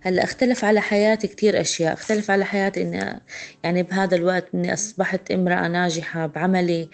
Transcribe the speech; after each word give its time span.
هلأ 0.00 0.24
اختلف 0.24 0.64
على 0.64 0.80
حياتي 0.80 1.26
كثير 1.26 1.60
أشياء 1.60 1.92
اختلف 1.92 2.30
على 2.30 2.44
حياتي 2.44 2.82
إني 2.82 3.20
يعني 3.64 3.82
بهذا 3.82 4.16
الوقت 4.16 4.54
إني 4.54 4.72
أصبحت 4.72 5.30
امرأة 5.30 5.68
ناجحة 5.68 6.26
بعملي 6.26 6.88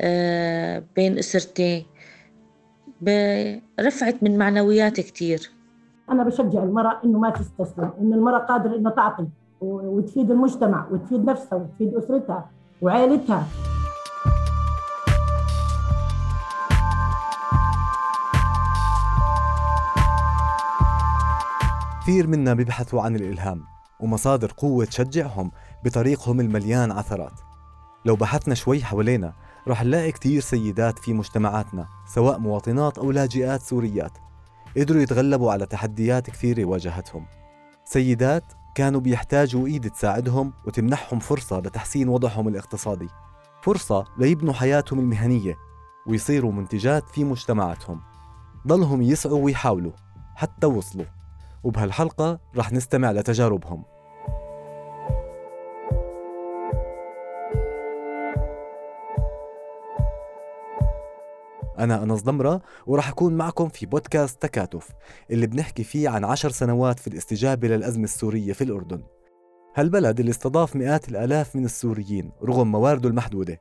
آه، 0.00 0.82
بين 0.96 1.18
أسرتي 1.18 1.86
رفعت 3.80 4.22
من 4.22 4.38
معنوياتي 4.38 5.02
كثير 5.02 5.50
أنا 6.10 6.24
بشجع 6.24 6.62
المرأة 6.62 7.00
إنه 7.04 7.18
ما 7.18 7.30
تستسلم 7.30 7.90
ان 8.00 8.12
المرأة 8.12 8.38
قادرة 8.38 8.76
إنه 8.76 8.90
تعطي 8.90 9.26
وتفيد 9.60 10.30
المجتمع 10.30 10.88
وتفيد 10.90 11.24
نفسها 11.24 11.58
وتفيد 11.58 11.94
أسرتها 11.94 12.50
وعائلتها. 12.82 13.46
كثير 22.04 22.26
منا 22.26 22.54
بيبحثوا 22.54 23.02
عن 23.02 23.16
الإلهام 23.16 23.64
ومصادر 24.00 24.52
قوة 24.56 24.84
تشجعهم 24.84 25.50
بطريقهم 25.84 26.40
المليان 26.40 26.92
عثرات. 26.92 27.40
لو 28.04 28.16
بحثنا 28.16 28.54
شوي 28.54 28.84
حوالينا 28.84 29.32
رح 29.68 29.82
نلاقي 29.84 30.12
كثير 30.12 30.40
سيدات 30.40 30.98
في 30.98 31.12
مجتمعاتنا 31.12 31.86
سواء 32.14 32.38
مواطنات 32.38 32.98
أو 32.98 33.10
لاجئات 33.10 33.62
سوريات 33.62 34.18
قدروا 34.76 35.02
يتغلبوا 35.02 35.52
على 35.52 35.66
تحديات 35.66 36.30
كثيرة 36.30 36.64
واجهتهم. 36.64 37.26
سيدات 37.84 38.44
كانوا 38.74 39.00
بيحتاجوا 39.00 39.66
إيد 39.66 39.90
تساعدهم 39.90 40.52
وتمنحهم 40.66 41.18
فرصة 41.18 41.58
لتحسين 41.60 42.08
وضعهم 42.08 42.48
الاقتصادي. 42.48 43.08
فرصة 43.62 44.04
ليبنوا 44.18 44.54
حياتهم 44.54 44.98
المهنية 44.98 45.56
ويصيروا 46.06 46.52
منتجات 46.52 47.08
في 47.08 47.24
مجتمعاتهم. 47.24 48.00
ضلهم 48.66 49.02
يسعوا 49.02 49.44
ويحاولوا 49.44 49.92
حتى 50.34 50.66
وصلوا. 50.66 51.23
وبهالحلقة 51.64 52.40
رح 52.56 52.72
نستمع 52.72 53.12
لتجاربهم. 53.12 53.84
أنا 61.78 62.02
أنس 62.02 62.22
ضمرة 62.22 62.62
ورح 62.86 63.08
أكون 63.08 63.34
معكم 63.34 63.68
في 63.68 63.86
بودكاست 63.86 64.42
تكاتف 64.42 64.88
اللي 65.30 65.46
بنحكي 65.46 65.84
فيه 65.84 66.08
عن 66.08 66.24
عشر 66.24 66.50
سنوات 66.50 66.98
في 66.98 67.06
الاستجابة 67.06 67.68
للأزمة 67.68 68.04
السورية 68.04 68.52
في 68.52 68.64
الأردن. 68.64 69.02
هالبلد 69.76 70.20
اللي 70.20 70.30
استضاف 70.30 70.76
مئات 70.76 71.08
الآلاف 71.08 71.56
من 71.56 71.64
السوريين 71.64 72.32
رغم 72.42 72.72
موارده 72.72 73.08
المحدودة. 73.08 73.60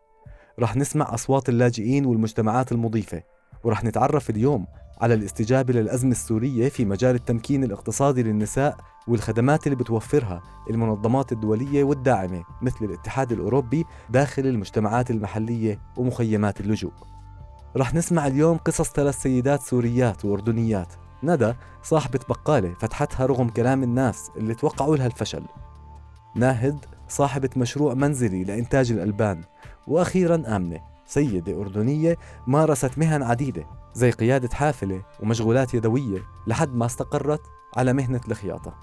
رح 0.59 0.75
نسمع 0.75 1.13
أصوات 1.13 1.49
اللاجئين 1.49 2.05
والمجتمعات 2.05 2.71
المضيفة. 2.71 3.23
ورح 3.63 3.83
نتعرف 3.83 4.29
اليوم 4.29 4.65
على 5.01 5.13
الاستجابة 5.13 5.73
للأزمة 5.73 6.11
السورية 6.11 6.69
في 6.69 6.85
مجال 6.85 7.15
التمكين 7.15 7.63
الاقتصادي 7.63 8.23
للنساء 8.23 8.77
والخدمات 9.07 9.67
اللي 9.67 9.75
بتوفرها 9.75 10.41
المنظمات 10.69 11.31
الدولية 11.31 11.83
والداعمة 11.83 12.43
مثل 12.61 12.85
الاتحاد 12.85 13.31
الأوروبي 13.31 13.85
داخل 14.09 14.47
المجتمعات 14.47 15.11
المحلية 15.11 15.79
ومخيمات 15.97 16.61
اللجوء. 16.61 16.91
رح 17.77 17.93
نسمع 17.93 18.27
اليوم 18.27 18.57
قصص 18.57 18.91
ثلاث 18.91 19.21
سيدات 19.21 19.61
سوريات 19.61 20.25
وأردنيات. 20.25 20.93
ندى 21.23 21.53
صاحبة 21.83 22.19
بقالة 22.29 22.73
فتحتها 22.73 23.25
رغم 23.25 23.49
كلام 23.49 23.83
الناس 23.83 24.31
اللي 24.37 24.55
توقعوا 24.55 24.97
لها 24.97 25.05
الفشل. 25.05 25.43
ناهد 26.35 26.85
صاحبة 27.09 27.49
مشروع 27.57 27.93
منزلي 27.93 28.43
لإنتاج 28.43 28.91
الألبان. 28.91 29.43
وأخيرا 29.87 30.43
آمنة. 30.55 30.92
سيدة 31.05 31.61
أردنية 31.61 32.17
مارست 32.47 32.97
مهن 32.97 33.23
عديدة 33.23 33.67
زي 33.93 34.11
قيادة 34.11 34.49
حافلة 34.55 35.03
ومشغولات 35.19 35.73
يدوية 35.73 36.23
لحد 36.47 36.75
ما 36.75 36.85
استقرت 36.85 37.41
على 37.77 37.93
مهنة 37.93 38.21
الخياطة. 38.27 38.73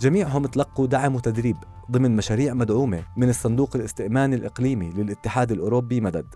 جميعهم 0.00 0.46
تلقوا 0.46 0.86
دعم 0.86 1.14
وتدريب 1.14 1.56
ضمن 1.90 2.16
مشاريع 2.16 2.54
مدعومة 2.54 3.04
من 3.16 3.28
الصندوق 3.28 3.76
الاستئماني 3.76 4.36
الإقليمي 4.36 4.90
للاتحاد 4.90 5.52
الأوروبي 5.52 6.00
مدد. 6.00 6.34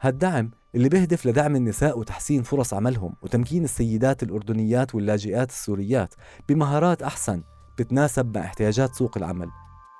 هالدعم 0.00 0.50
اللي 0.74 0.88
بيهدف 0.88 1.26
لدعم 1.26 1.56
النساء 1.56 1.98
وتحسين 1.98 2.42
فرص 2.42 2.74
عملهم 2.74 3.14
وتمكين 3.22 3.64
السيدات 3.64 4.22
الأردنيات 4.22 4.94
واللاجئات 4.94 5.50
السوريات 5.50 6.14
بمهارات 6.48 7.02
أحسن 7.02 7.42
بتناسب 7.78 8.36
مع 8.38 8.44
احتياجات 8.44 8.94
سوق 8.94 9.16
العمل. 9.16 9.50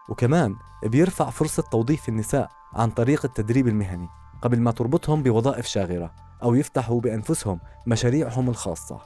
وكمان 0.08 0.56
بيرفع 0.84 1.30
فرصة 1.30 1.62
توظيف 1.62 2.08
النساء 2.08 2.48
عن 2.74 2.90
طريق 2.90 3.24
التدريب 3.24 3.68
المهني. 3.68 4.08
قبل 4.42 4.60
ما 4.60 4.70
تربطهم 4.70 5.22
بوظائف 5.22 5.66
شاغرة 5.66 6.10
أو 6.42 6.54
يفتحوا 6.54 7.00
بأنفسهم 7.00 7.60
مشاريعهم 7.86 8.48
الخاصة. 8.48 9.00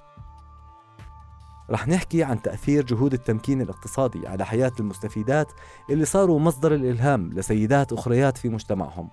رح 1.71 1.89
نحكي 1.89 2.25
عن 2.25 2.43
تأثير 2.43 2.85
جهود 2.85 3.13
التمكين 3.13 3.61
الاقتصادي 3.61 4.29
على 4.29 4.47
حياة 4.47 4.73
المستفيدات 4.81 5.53
اللي 5.91 6.05
صاروا 6.05 6.41
مصدر 6.41 6.75
الإلهام 6.75 7.31
لسيدات 7.33 7.93
أخريات 7.93 8.39
في 8.39 8.49
مجتمعهم 8.49 9.11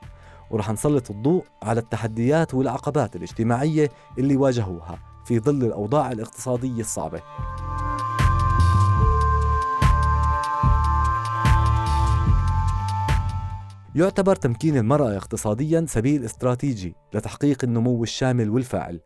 ورح 0.51 0.71
نسلط 0.71 1.11
الضوء 1.11 1.45
على 1.63 1.79
التحديات 1.79 2.53
والعقبات 2.53 3.15
الاجتماعية 3.15 3.89
اللي 4.17 4.35
واجهوها 4.35 4.99
في 5.25 5.39
ظل 5.39 5.63
الأوضاع 5.63 6.11
الاقتصادية 6.11 6.81
الصعبة. 6.81 7.21
يعتبر 13.95 14.35
تمكين 14.35 14.77
المرأة 14.77 15.17
اقتصاديا 15.17 15.85
سبيل 15.87 16.25
استراتيجي 16.25 16.95
لتحقيق 17.13 17.63
النمو 17.63 18.03
الشامل 18.03 18.49
والفاعل. 18.49 18.99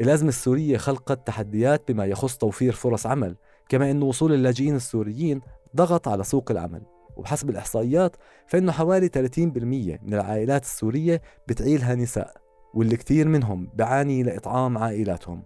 الأزمة 0.00 0.28
السورية 0.28 0.76
خلقت 0.76 1.26
تحديات 1.26 1.92
بما 1.92 2.04
يخص 2.04 2.36
توفير 2.36 2.72
فرص 2.72 3.06
عمل 3.06 3.36
كما 3.68 3.90
أن 3.90 4.02
وصول 4.02 4.32
اللاجئين 4.32 4.76
السوريين 4.76 5.40
ضغط 5.76 6.08
على 6.08 6.24
سوق 6.24 6.50
العمل. 6.50 6.82
وبحسب 7.16 7.50
الإحصائيات 7.50 8.16
فإنه 8.46 8.72
حوالي 8.72 9.08
30% 9.08 9.98
من 10.02 10.14
العائلات 10.14 10.64
السورية 10.64 11.22
بتعيلها 11.48 11.94
نساء 11.94 12.36
واللي 12.74 12.96
كثير 12.96 13.28
منهم 13.28 13.70
بعاني 13.74 14.22
لإطعام 14.22 14.78
عائلاتهم. 14.78 15.42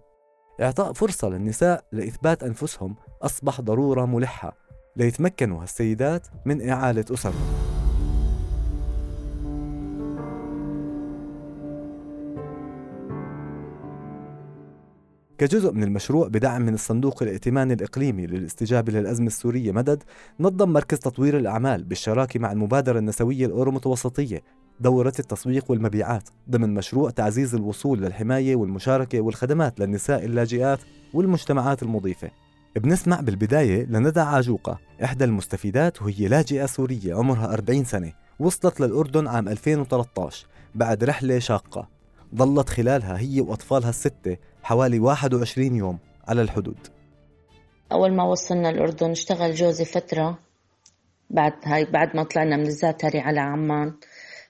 إعطاء 0.61 0.93
فرصة 0.93 1.29
للنساء 1.29 1.85
لإثبات 1.91 2.43
أنفسهم 2.43 2.95
أصبح 3.21 3.61
ضرورة 3.61 4.05
ملحة 4.05 4.57
ليتمكنوا 4.95 5.61
هالسيدات 5.61 6.27
من 6.45 6.69
إعالة 6.69 7.05
أسرهم. 7.11 7.64
كجزء 15.37 15.71
من 15.71 15.83
المشروع 15.83 16.27
بدعم 16.27 16.61
من 16.61 16.73
الصندوق 16.73 17.23
الائتماني 17.23 17.73
الإقليمي 17.73 18.27
للاستجابة 18.27 18.93
للأزمة 18.93 19.27
السورية 19.27 19.71
مدد 19.71 20.03
نظم 20.39 20.69
مركز 20.69 20.99
تطوير 20.99 21.37
الأعمال 21.37 21.83
بالشراكة 21.83 22.39
مع 22.39 22.51
المبادرة 22.51 22.99
النسوية 22.99 23.45
الأورو 23.45 23.71
متوسطية 23.71 24.41
دورة 24.79 25.13
التسويق 25.19 25.71
والمبيعات 25.71 26.29
ضمن 26.49 26.73
مشروع 26.73 27.09
تعزيز 27.09 27.55
الوصول 27.55 28.01
للحماية 28.01 28.55
والمشاركة 28.55 29.21
والخدمات 29.21 29.79
للنساء 29.79 30.25
اللاجئات 30.25 30.79
والمجتمعات 31.13 31.83
المضيفة. 31.83 32.31
بنسمع 32.75 33.19
بالبداية 33.19 33.85
لندى 33.85 34.19
عاجوقة 34.19 34.79
إحدى 35.03 35.23
المستفيدات 35.23 36.01
وهي 36.01 36.27
لاجئة 36.27 36.65
سورية 36.65 37.15
عمرها 37.15 37.53
40 37.53 37.83
سنة 37.83 38.13
وصلت 38.39 38.79
للأردن 38.79 39.27
عام 39.27 39.49
2013 39.49 40.47
بعد 40.75 41.03
رحلة 41.03 41.39
شاقة. 41.39 41.94
ظلت 42.35 42.69
خلالها 42.69 43.19
هي 43.19 43.41
وأطفالها 43.41 43.89
الستة 43.89 44.37
حوالي 44.63 44.99
21 44.99 45.75
يوم 45.75 45.99
على 46.27 46.41
الحدود. 46.41 46.77
أول 47.91 48.13
ما 48.13 48.23
وصلنا 48.23 48.69
الأردن 48.69 49.11
اشتغل 49.11 49.53
جوزي 49.53 49.85
فترة 49.85 50.39
بعد 51.29 51.53
هاي 51.63 51.85
بعد 51.85 52.15
ما 52.15 52.23
طلعنا 52.23 52.57
من 52.57 52.65
الزاتري 52.67 53.19
على 53.19 53.39
عمان 53.39 53.93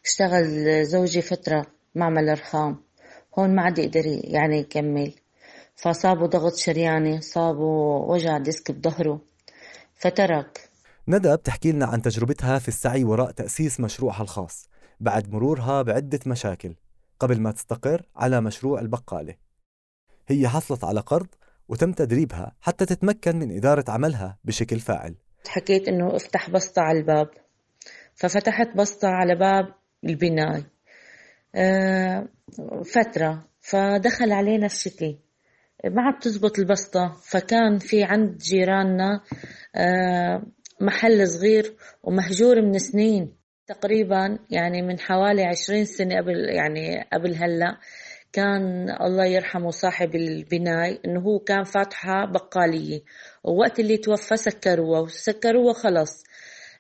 اشتغل 0.06 0.86
زوجي 0.86 1.22
فترة 1.22 1.66
معمل 1.96 2.32
رخام 2.32 2.78
هون 3.40 3.56
ما 3.56 3.62
عاد 3.62 3.80
يقدر 3.80 4.04
يعني 4.06 4.60
يكمل. 4.60 5.14
فصابه 5.76 6.28
ضغط 6.28 6.56
شرياني 6.56 7.22
صابه 7.22 7.64
وجع 8.08 8.38
ديسك 8.38 8.72
بظهره. 8.72 9.22
فترك. 9.96 10.70
ندى 11.08 11.36
بتحكي 11.36 11.72
لنا 11.72 11.86
عن 11.86 12.02
تجربتها 12.02 12.60
في 12.60 12.68
السعي 12.68 13.04
وراء 13.04 13.32
تأسيس 13.32 13.80
مشروعها 13.80 14.22
الخاص 14.22 14.70
بعد 15.00 15.34
مرورها 15.34 15.82
بعدة 15.82 16.20
مشاكل. 16.26 16.76
قبل 17.20 17.42
ما 17.42 17.52
تستقر 17.52 18.06
على 18.16 18.42
مشروع 18.42 18.80
البقالة. 18.80 19.36
هي 20.28 20.48
حصلت 20.48 20.84
على 20.84 21.00
قرض 21.00 21.28
وتم 21.68 21.92
تدريبها 21.92 22.56
حتى 22.62 22.86
تتمكن 22.86 23.36
من 23.36 23.58
إدارة 23.58 23.86
عملها 23.88 24.38
بشكل 24.44 24.80
فاعل. 24.80 25.16
حكيت 25.48 25.88
إنه 25.88 26.16
أفتح 26.16 26.50
بسطة 26.50 26.82
على 26.82 27.00
الباب. 27.00 27.30
ففتحت 28.16 28.78
بسطة 28.78 29.08
على 29.08 29.36
باب 29.36 29.74
البناي 30.04 30.66
آه، 31.56 32.28
فترة. 32.86 33.48
فدخل 33.62 34.32
علينا 34.32 34.66
الشتي. 34.66 35.20
ما 35.86 36.02
عاد 36.02 36.20
تزبط 36.20 36.60
البسطة. 36.60 37.18
فكان 37.24 37.78
في 37.78 38.04
عند 38.04 38.38
جيراننا 38.38 39.24
آه، 39.76 40.46
محل 40.82 41.28
صغير 41.28 41.76
ومهجور 42.04 42.62
من 42.62 42.80
سنين. 42.80 43.36
تقريبا 43.68 44.40
يعني 44.50 44.82
من 44.82 45.00
حوالي 45.00 45.44
عشرين 45.44 45.86
سنة 45.86 46.18
قبل 46.18 46.50
يعني 46.50 47.08
قبل 47.14 47.36
هلأ 47.36 47.78
كان 48.34 48.90
الله 49.02 49.26
يرحمه 49.26 49.72
صاحب 49.72 50.16
البناي 50.16 51.00
إنه 51.06 51.20
هو 51.20 51.40
كان 51.40 51.64
فاتحة 51.64 52.26
بقالية. 52.26 53.02
ووقت 53.44 53.80
اللي 53.80 53.98
توفى 53.98 54.38
سكروها 54.38 55.00
وسكروها 55.00 55.74
خلص. 55.74 56.24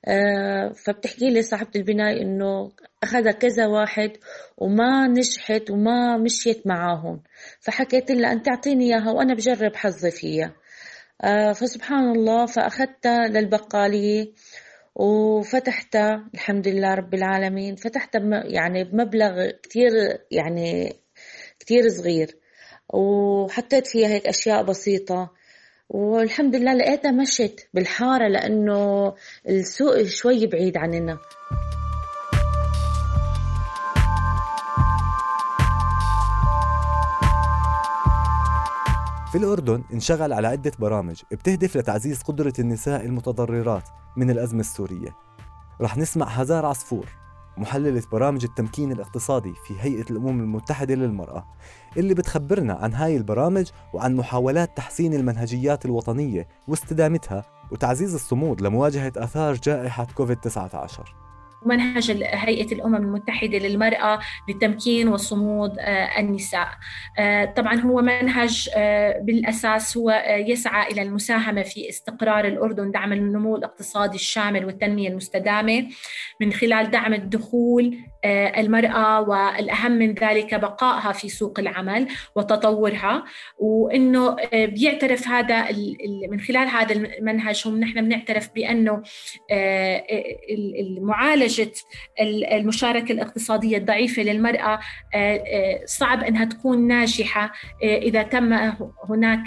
آه 0.07 0.69
فبتحكي 0.85 1.29
لي 1.29 1.41
صاحبة 1.41 1.69
البناي 1.75 2.21
إنه 2.21 2.71
اخذها 3.03 3.31
كذا 3.31 3.67
واحد 3.67 4.11
وما 4.57 5.07
نجحت 5.07 5.71
وما 5.71 6.17
مشيت 6.17 6.67
معاهم. 6.67 7.23
فحكيت 7.59 8.11
لها 8.11 8.31
أنت 8.31 8.47
أعطيني 8.47 8.85
إياها 8.85 9.11
وأنا 9.11 9.33
بجرب 9.33 9.75
حظي 9.75 10.11
فيها. 10.11 10.53
آه 11.21 11.53
فسبحان 11.53 12.11
الله 12.11 12.45
فأخذتها 12.45 13.27
للبقالية. 13.27 14.33
وفتحتها 14.95 16.29
الحمد 16.33 16.67
لله 16.67 16.93
رب 16.93 17.13
العالمين 17.13 17.75
فتحتها 17.75 18.43
يعني 18.45 18.83
بمبلغ 18.83 19.49
كتير 19.63 19.91
يعني 20.31 20.93
كتير 21.59 21.89
صغير 21.89 22.35
وحطيت 22.93 23.87
فيها 23.87 24.07
هيك 24.07 24.27
أشياء 24.27 24.63
بسيطة 24.63 25.31
والحمد 25.89 26.55
لله 26.55 26.73
لقيتها 26.73 27.11
مشت 27.11 27.67
بالحارة 27.73 28.27
لأنه 28.27 29.13
السوق 29.49 30.03
شوي 30.03 30.47
بعيد 30.47 30.77
عننا. 30.77 31.17
في 39.35 39.41
الأردن 39.41 39.83
انشغل 39.93 40.33
على 40.33 40.47
عدة 40.47 40.71
برامج 40.79 41.21
بتهدف 41.31 41.77
لتعزيز 41.77 42.21
قدرة 42.21 42.53
النساء 42.59 43.05
المتضررات 43.05 43.89
من 44.17 44.29
الأزمة 44.29 44.59
السورية. 44.59 45.15
رح 45.81 45.97
نسمع 45.97 46.25
هزار 46.25 46.65
عصفور 46.65 47.05
محللة 47.57 48.03
برامج 48.11 48.43
التمكين 48.43 48.91
الاقتصادي 48.91 49.53
في 49.67 49.73
هيئة 49.79 50.05
الأمم 50.11 50.39
المتحدة 50.39 50.95
للمرأة 50.95 51.45
اللي 51.97 52.13
بتخبرنا 52.13 52.73
عن 52.73 52.93
هاي 52.93 53.17
البرامج 53.17 53.69
وعن 53.93 54.15
محاولات 54.15 54.77
تحسين 54.77 55.13
المنهجيات 55.13 55.85
الوطنية 55.85 56.47
واستدامتها 56.67 57.45
وتعزيز 57.71 58.13
الصمود 58.13 58.61
لمواجهة 58.61 59.13
آثار 59.17 59.53
جائحة 59.53 60.07
كوفيد-19 60.15 61.24
منهج 61.65 62.11
هيئة 62.23 62.73
الأمم 62.73 62.95
المتحدة 62.95 63.57
للمرأة 63.57 64.19
للتمكين 64.49 65.07
وصمود 65.07 65.79
آه، 65.79 66.19
النساء. 66.19 66.67
آه، 67.19 67.45
طبعا 67.45 67.79
هو 67.79 68.01
منهج 68.01 68.69
آه، 68.75 69.19
بالأساس 69.19 69.97
هو 69.97 70.23
يسعى 70.27 70.91
إلى 70.91 71.01
المساهمة 71.01 71.61
في 71.61 71.89
استقرار 71.89 72.45
الأردن 72.45 72.91
دعم 72.91 73.13
النمو 73.13 73.55
الاقتصادي 73.55 74.15
الشامل 74.15 74.65
والتنمية 74.65 75.09
المستدامة. 75.09 75.87
من 76.41 76.53
خلال 76.53 76.91
دعم 76.91 77.13
الدخول 77.13 77.97
المرأة 78.57 79.21
والأهم 79.21 79.91
من 79.91 80.13
ذلك 80.13 80.55
بقائها 80.55 81.11
في 81.11 81.29
سوق 81.29 81.59
العمل 81.59 82.07
وتطورها. 82.35 83.23
وإنه 83.57 84.35
بيعترف 84.53 85.27
هذا 85.27 85.67
من 86.31 86.39
خلال 86.39 86.67
هذا 86.67 86.93
المنهج 86.93 87.63
هم 87.65 87.79
نحن 87.79 88.01
بنعترف 88.01 88.49
بأنه 88.55 89.03
المعالجة 90.79 91.54
نتيجة 91.59 91.71
المشاركة 92.51 93.11
الاقتصادية 93.11 93.77
الضعيفة 93.77 94.21
للمرأة 94.21 94.79
آه، 95.15 95.35
آه، 95.35 95.85
صعب 95.85 96.23
أنها 96.23 96.45
تكون 96.45 96.87
ناجحة 96.87 97.51
آه، 97.83 97.97
إذا 97.97 98.23
تم 98.23 98.53
هناك 99.09 99.39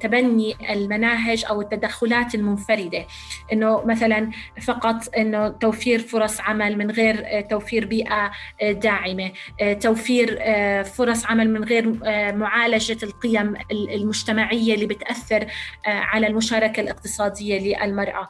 تبني 0.00 0.54
المناهج 0.70 1.44
أو 1.48 1.60
التدخلات 1.60 2.34
المنفردة. 2.34 3.06
أنه 3.52 3.84
مثلا 3.84 4.30
فقط 4.62 5.16
أنه 5.16 5.48
توفير 5.48 5.98
فرص 5.98 6.40
عمل 6.40 6.78
من 6.78 6.90
غير 6.90 7.40
توفير 7.40 7.86
بيئة 7.86 8.30
داعمة 8.62 9.32
توفير 9.80 10.42
فرص 10.84 11.26
عمل 11.26 11.50
من 11.50 11.64
غير 11.64 11.92
معالجة 12.32 12.98
القيم 13.02 13.54
المجتمعية 13.70 14.74
اللي 14.74 14.86
بتأثر 14.86 15.46
على 15.86 16.26
المشاركة 16.26 16.80
الاقتصادية 16.80 17.76
للمرأة. 17.84 18.28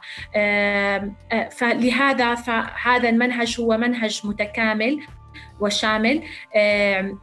فلهذا 1.51 2.35
هذا 2.83 3.09
المنهج 3.09 3.61
هو 3.61 3.77
منهج 3.77 4.21
متكامل 4.23 4.99
وشامل 5.59 6.23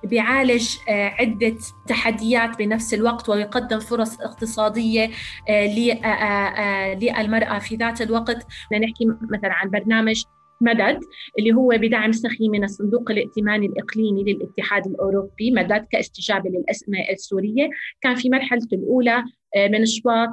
بيعالج 0.05 0.77
آه، 0.89 1.09
عدة 1.09 1.57
تحديات 1.89 2.59
بنفس 2.59 2.95
الوقت 2.95 3.29
ويقدم 3.29 3.79
فرص 3.79 4.21
اقتصادية 4.21 5.11
آه، 5.49 5.93
آه، 6.05 6.95
للمرأة 6.95 7.59
في 7.59 7.77
ذات 7.77 8.03
الوقت. 8.03 8.47
نحكي 8.73 9.07
مثلا 9.31 9.53
عن 9.53 9.71
برنامج 9.71 10.23
مدد 10.61 11.01
اللي 11.39 11.53
هو 11.53 11.69
بدعم 11.69 12.13
سخي 12.13 12.49
من 12.49 12.65
الصندوق 12.65 13.11
الائتماني 13.11 13.67
الإقليمي 13.67 14.23
للاتحاد 14.23 14.87
الأوروبي 14.87 15.51
مدد 15.51 15.87
كاستجابة 15.93 16.51
للأزمة 16.51 16.99
السورية. 17.11 17.71
كان 18.01 18.15
في 18.15 18.31
مرحلة 18.31 18.69
الأولى 18.73 19.25
من 19.57 19.87
شباط 19.87 20.31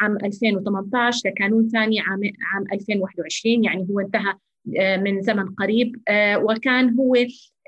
عام 0.00 0.16
2018 0.24 1.28
لكانون 1.28 1.68
ثاني 1.68 2.00
عام 2.00 2.20
عام 2.54 2.64
2021 2.72 3.64
يعني 3.64 3.86
هو 3.90 4.00
انتهى 4.00 4.34
من 5.02 5.22
زمن 5.22 5.48
قريب. 5.54 5.96
وكان 6.36 6.94
هو 6.94 7.14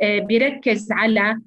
بيركز 0.03 0.93
على 0.93 1.41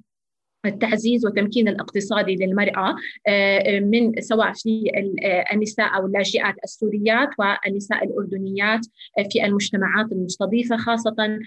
التعزيز 0.66 1.24
والتمكين 1.24 1.68
الاقتصادي 1.68 2.36
للمرأة 2.36 2.96
آه، 3.28 3.80
من 3.80 4.20
سواء 4.20 4.52
في 4.52 4.90
آه، 5.24 5.44
النساء 5.52 5.96
أو 5.96 6.06
اللاجئات 6.06 6.54
السوريات 6.64 7.28
والنساء 7.38 8.04
الأردنيات 8.04 8.86
آه، 9.18 9.22
في 9.32 9.44
المجتمعات 9.44 10.12
المستضيفة 10.12 10.76
خاصة 10.76 11.38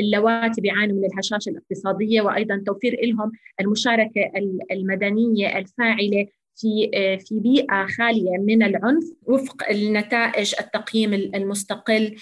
اللواتي 0.00 0.60
بيعانوا 0.60 0.96
من 0.96 1.04
الهشاشة 1.04 1.50
الاقتصادية 1.50 2.22
وأيضا 2.22 2.62
توفير 2.66 2.98
لهم 3.02 3.32
المشاركة 3.60 4.32
المدنية 4.70 5.58
الفاعلة 5.58 6.26
في 6.58 6.90
في 7.26 7.40
بيئة 7.40 7.86
خالية 7.86 8.38
من 8.38 8.62
العنف 8.62 9.04
وفق 9.22 9.70
النتائج 9.70 10.54
التقييم 10.60 11.14
المستقل 11.14 12.16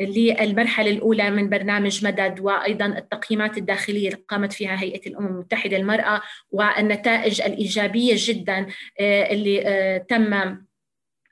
للمرحلة 0.00 0.90
الأولى 0.90 1.30
من 1.30 1.48
برنامج 1.48 2.04
مدد 2.04 2.40
وأيضا 2.40 2.86
التقييمات 2.86 3.58
الداخلية 3.58 4.08
اللي 4.08 4.24
قامت 4.28 4.52
فيها 4.52 4.82
هيئة 4.82 5.08
الأمم 5.08 5.26
المتحدة 5.26 5.76
للمرأة 5.76 6.22
والنتائج 6.50 7.40
الإيجابية 7.40 8.14
جدا 8.16 8.66
آه، 9.00 9.32
اللي 9.32 9.62
آه، 9.66 9.98
تم 9.98 10.34
آه، 10.34 10.69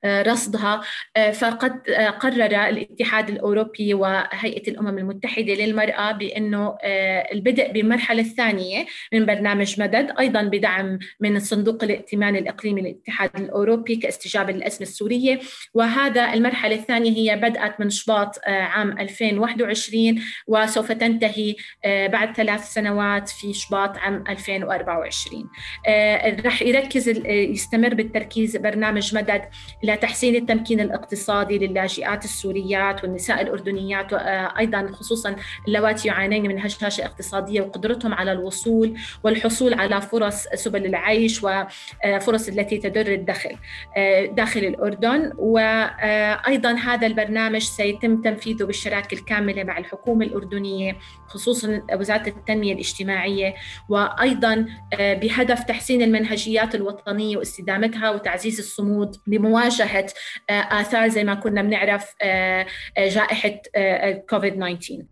رصدها. 0.05 0.81
آه، 1.17 1.31
فقد 1.31 1.91
آه، 1.91 2.09
قرر 2.09 2.69
الاتحاد 2.69 3.31
الأوروبي 3.31 3.95
وهيئة 3.95 4.71
الأمم 4.71 4.99
المتحدة 4.99 5.55
للمرأة 5.55 6.13
بأنه 6.13 6.77
البدء 7.33 7.73
بالمرحله 7.73 8.23
الثانية 8.23 8.87
من 9.13 9.27
برنامج 9.27 9.81
مدد 9.81 10.15
أيضا 10.19 10.43
بدعم 10.43 10.99
من 11.21 11.37
الصندوق 11.37 11.85
الائتماني 11.85 12.39
الإقليمي 12.39 12.81
للاتحاد 12.81 13.31
الأوروبي 13.37 13.97
كاستجابة 13.97 14.53
للأزمة 14.53 14.83
السورية. 14.83 15.41
وهذا 15.75 16.33
المرحلة 16.33 16.75
الثانية 16.75 17.11
هي 17.11 17.37
بدأت 17.37 17.81
من 17.81 17.91
شباط 17.91 18.39
عام 18.47 18.99
2021 18.99 20.23
وسوف 20.47 20.93
تنتهي 20.93 21.55
بعد 21.85 22.37
ثلاث 22.37 22.73
سنوات 22.73 23.29
في 23.29 23.53
شباط 23.53 23.97
عام 23.97 24.25
2024 24.29 25.51
رح 26.47 26.63
يركز 26.63 27.09
يستمر 27.27 27.95
بالتركيز 27.95 28.57
برنامج 28.57 29.15
مدد 29.15 29.43
إلى 29.89 29.97
تحسين 29.97 30.37
التمكين 30.37 30.81
الاقتصادي 30.81 31.59
للاجئات 31.59 32.25
السوريات 32.25 33.05
والنساء 33.05 33.43
الأردنيات 33.43 34.13
وأيضا 34.13 34.91
خصوصا 34.93 35.37
اللواتي 35.69 36.09
يعانين 36.09 36.43
من 36.43 36.59
هشاشة 36.61 37.05
اقتصادية 37.05 37.61
وقدرتهم 37.61 38.15
على 38.15 38.33
الوصول 38.33 38.99
والحصول 39.25 39.75
على 39.75 40.01
فرص 40.01 40.45
سبل 40.55 40.87
العيش 40.87 41.45
وفرص 41.45 42.49
التي 42.49 42.79
تدر 42.79 43.13
الدخل 43.13 43.57
داخل 44.33 44.61
الأردن. 44.61 45.33
وأيضا 45.39 46.73
هذا 46.73 47.07
البرنامج 47.07 47.63
سيتم 47.63 48.23
تنفيذه 48.23 48.65
بالشراكة 48.65 49.15
الكاملة 49.15 49.65
مع 49.65 49.79
الحكومة 49.79 50.25
الأردنية 50.25 50.97
خصوصا 51.27 51.83
وزارة 51.93 52.29
التنمية 52.29 52.73
الاجتماعية. 52.73 53.55
وأيضا 53.89 54.67
بهدف 55.01 55.65
تحسين 55.65 56.03
المنهجيات 56.03 56.75
الوطنية 56.75 57.37
واستدامتها 57.37 58.11
وتعزيز 58.11 58.59
الصمود 58.59 59.17
لمواجهة 59.27 59.78
مواجهه 59.81 60.07
آه، 60.51 60.53
آثار 60.53 61.09
زي 61.09 61.25
ما 61.25 61.35
كنا 61.35 61.63
بنعرف 61.63 62.15
آه، 62.23 62.67
آه، 62.97 63.09
جائحة 63.09 63.61
كوفيد 64.31 64.55
19 64.55 65.05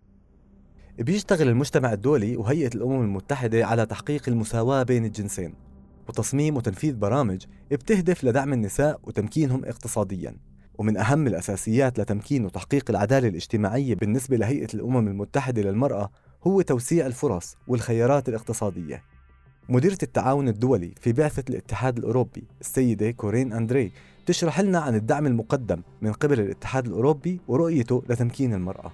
بيشتغل 0.98 1.48
المجتمع 1.48 1.92
الدولي 1.92 2.36
وهيئة 2.36 2.70
الأمم 2.74 3.02
المتحدة 3.02 3.66
على 3.66 3.86
تحقيق 3.86 4.22
المساواة 4.28 4.82
بين 4.82 5.04
الجنسين 5.04 5.54
وتصميم 6.08 6.56
وتنفيذ 6.56 6.94
برامج 6.94 7.44
بتهدف 7.70 8.24
لدعم 8.24 8.52
النساء 8.52 9.00
وتمكينهم 9.04 9.64
اقتصادياً. 9.64 10.36
ومن 10.78 10.96
أهم 10.96 11.26
الأساسيات 11.26 11.98
لتمكين 11.98 12.44
وتحقيق 12.44 12.90
العدالة 12.90 13.28
الاجتماعية 13.28 13.94
بالنسبة 13.94 14.36
لهيئة 14.36 14.68
الأمم 14.74 15.08
المتحدة 15.08 15.62
للمرأة 15.62 16.10
هو 16.46 16.60
توسيع 16.60 17.06
الفرص 17.06 17.56
والخيارات 17.68 18.28
الاقتصادية. 18.28 19.02
مديرة 19.68 19.98
التعاون 20.02 20.48
الدولي 20.48 20.90
في 21.00 21.12
بعثة 21.12 21.44
الاتحاد 21.50 21.98
الأوروبي 21.98 22.44
السيدة 22.60 23.10
كورين 23.10 23.52
أندري 23.52 23.92
تشرح 24.26 24.60
لنا 24.60 24.78
عن 24.78 24.94
الدعم 24.94 25.26
المقدم 25.26 25.80
من 26.02 26.12
قبل 26.12 26.40
الاتحاد 26.40 26.86
الأوروبي 26.86 27.40
ورؤيته 27.48 28.02
لتمكين 28.08 28.54
المرأة. 28.54 28.92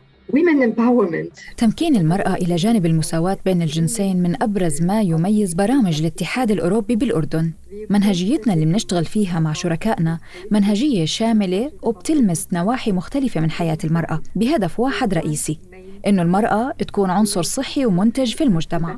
تمكين 1.57 1.97
المرأة 1.97 2.35
إلى 2.35 2.57
جانب 2.57 2.87
المساواة 2.87 3.39
بين 3.45 3.63
الجنسين 3.63 4.23
من 4.23 4.43
أبرز 4.43 4.83
ما 4.83 5.03
يميز 5.03 5.55
برامج 5.55 6.01
الاتحاد 6.01 6.51
الأوروبي 6.51 6.97
بالأردن. 6.97 7.53
منهجيتنا 7.91 8.55
اللي 8.55 8.65
بنشتغل 8.65 9.05
فيها 9.05 9.41
مع 9.41 9.53
شركائنا 9.53 10.19
منهجية 10.51 11.05
شاملة 11.05 11.73
وبتلمس 11.83 12.49
نواحي 12.53 12.93
مختلفة 12.93 13.41
من 13.41 13.51
حياة 13.51 13.79
المرأة 13.85 14.23
بهدف 14.37 14.81
واحد 14.81 15.15
رئيسي 15.15 15.59
إنه 16.07 16.23
المرأة 16.23 16.73
تكون 16.73 17.11
عنصر 17.11 17.43
صحي 17.43 17.87
ومنتج 17.87 18.35
في 18.35 18.45
المجتمع. 18.45 18.97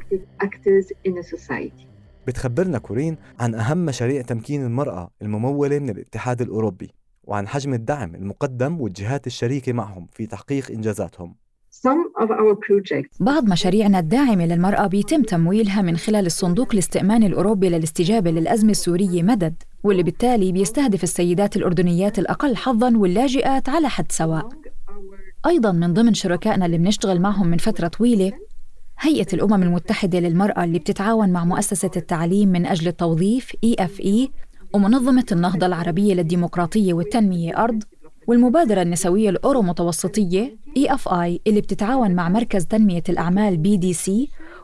بتخبرنا 2.27 2.79
كورين 2.79 3.17
عن 3.41 3.55
أهم 3.55 3.79
مشاريع 3.79 4.23
تمكين 4.23 4.65
المرأة 4.65 5.11
الممولة 5.23 5.79
من 5.79 5.91
الاتحاد 5.91 6.43
الأوروبي 6.43 6.91
وعن 7.25 7.49
حجم 7.49 7.75
الدعم 7.75 8.15
المقدم 8.15 8.81
والجهات 8.81 9.27
الشريكة 9.27 9.73
معهم 9.73 10.07
في 10.13 10.27
تحقيق 10.27 10.71
إنجازاتهم. 10.71 11.35
بعض 13.21 13.49
مشاريعنا 13.49 13.99
الداعمة 13.99 14.47
للمرأة 14.47 14.87
بيتم 14.87 15.23
تمويلها 15.23 15.83
من 15.83 15.97
خلال 15.97 16.27
الصندوق 16.27 16.73
الاستئماني 16.73 17.27
الأوروبي 17.27 17.69
للاستجابة 17.69 18.31
للأزمة 18.31 18.71
السورية 18.71 19.23
مدد 19.23 19.63
واللي 19.85 20.03
بالتالي 20.03 20.53
بيستهدف 20.53 21.03
السيدات 21.03 21.57
الأردنيات 21.57 22.19
الأقل 22.19 22.57
حظاً 22.57 22.97
واللاجئات 22.97 23.69
على 23.69 23.89
حد 23.89 24.13
سواء. 24.13 24.49
أيضاً 25.47 25.73
من 25.73 25.93
ضمن 25.95 26.15
شركائنا 26.15 26.67
اللي 26.67 26.79
بنشتغل 26.79 27.21
معهم 27.21 27.47
من 27.47 27.59
فترة 27.59 27.89
طويلة 27.89 28.33
هيئة 29.01 29.27
الأمم 29.33 29.63
المتحدة 29.63 30.19
للمرأة 30.21 30.65
اللي 30.65 30.79
بتتعاون 30.79 31.29
مع 31.29 31.45
مؤسسة 31.45 31.91
التعليم 31.97 32.49
من 32.49 32.67
أجل 32.67 32.89
التوظيف 32.89 33.53
EFE 33.67 34.29
ومنظمة 34.75 35.27
النهضة 35.33 35.67
العربية 35.67 36.15
للديمقراطية 36.15 36.95
والتنمية 36.95 37.65
أرض 37.65 37.83
والمبادرة 38.27 38.83
النسوية 38.83 39.31
الأورو 39.31 39.63
متوسطية 39.63 40.57
EFI 40.79 41.39
اللي 41.47 41.61
بتتعاون 41.61 42.11
مع 42.11 42.29
مركز 42.29 42.65
تنمية 42.67 43.03
الأعمال 43.09 43.63
BDC 43.67 44.11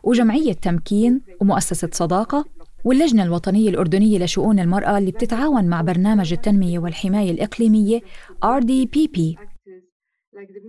وجمعية 0.02 0.52
تمكين 0.52 1.20
ومؤسسة 1.40 1.88
صداقة 1.92 2.44
واللجنة 2.84 3.22
الوطنية 3.22 3.70
الأردنية 3.70 4.18
لشؤون 4.18 4.58
المرأة 4.58 4.98
اللي 4.98 5.10
بتتعاون 5.10 5.64
مع 5.64 5.80
برنامج 5.80 6.32
التنمية 6.32 6.78
والحماية 6.78 7.30
الإقليمية 7.30 8.00
RDPP 8.44 9.20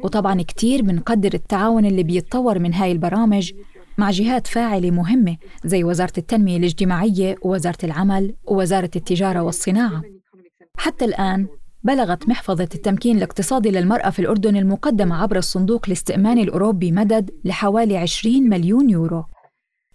وطبعا 0.03 0.41
كتير 0.41 0.81
بنقدر 0.81 1.33
التعاون 1.33 1.85
اللي 1.85 2.03
بيتطور 2.03 2.59
من 2.59 2.73
هاي 2.73 2.91
البرامج 2.91 3.51
مع 3.97 4.11
جهات 4.11 4.47
فاعلة 4.47 4.91
مهمة 4.91 5.37
زي 5.65 5.83
وزارة 5.83 6.13
التنمية 6.17 6.57
الاجتماعية 6.57 7.35
ووزارة 7.41 7.77
العمل 7.83 8.35
ووزارة 8.45 8.91
التجارة 8.95 9.41
والصناعة. 9.41 10.01
حتى 10.77 11.05
الآن 11.05 11.47
بلغت 11.83 12.29
محفظة 12.29 12.69
التمكين 12.75 13.17
الاقتصادي 13.17 13.71
للمرأة 13.71 14.09
في 14.09 14.19
الأردن 14.19 14.57
المقدمة 14.57 15.21
عبر 15.21 15.37
الصندوق 15.37 15.85
الاستئماني 15.87 16.43
الأوروبي 16.43 16.91
مدد 16.91 17.31
لحوالي 17.45 17.97
20 17.97 18.49
مليون 18.49 18.89
يورو. 18.89 19.23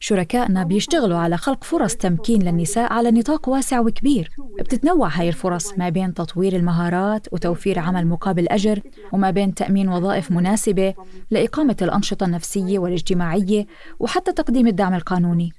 شركائنا 0.00 0.64
بيشتغلوا 0.64 1.18
على 1.18 1.36
خلق 1.36 1.64
فرص 1.64 1.94
تمكين 1.94 2.42
للنساء 2.42 2.92
على 2.92 3.10
نطاق 3.10 3.48
واسع 3.48 3.80
وكبير. 3.80 4.30
بتتنوع 4.58 5.08
هاي 5.08 5.28
الفرص 5.28 5.78
ما 5.78 5.88
بين 5.88 6.14
تطوير 6.14 6.56
المهارات 6.56 7.26
وتوفير 7.32 7.78
عمل 7.78 8.06
مقابل 8.06 8.48
أجر 8.48 8.80
وما 9.12 9.30
بين 9.30 9.54
تأمين 9.54 9.88
وظائف 9.88 10.30
مناسبة 10.30 10.94
لإقامة 11.30 11.76
الأنشطة 11.82 12.26
النفسية 12.26 12.78
والاجتماعية 12.78 13.66
وحتى 13.98 14.32
تقديم 14.32 14.66
الدعم 14.66 14.94
القانوني. 14.94 15.52